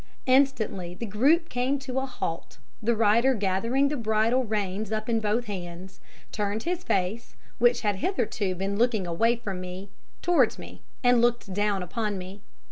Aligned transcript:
Instantly 0.25 0.95
the 0.95 1.05
group 1.05 1.47
came 1.47 1.77
to 1.77 1.99
a 1.99 2.07
halt, 2.07 2.57
the 2.81 2.95
rider 2.95 3.35
gathering 3.35 3.87
the 3.87 3.95
bridle 3.95 4.43
reins 4.43 4.91
up 4.91 5.07
in 5.07 5.19
both 5.19 5.45
hands, 5.45 5.99
turned 6.31 6.63
his 6.63 6.83
face, 6.83 7.35
which 7.59 7.81
had 7.81 7.97
hitherto 7.97 8.55
been 8.55 8.79
looking 8.79 9.05
away 9.05 9.35
from 9.35 9.61
me, 9.61 9.89
towards 10.23 10.57
me, 10.57 10.81
and 11.03 11.21
looked 11.21 11.53
down 11.53 11.83
upon 11.83 12.17
me. 12.17 12.41